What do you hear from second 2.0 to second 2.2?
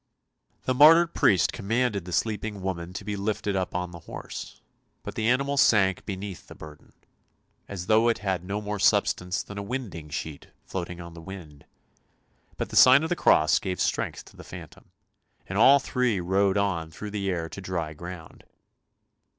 the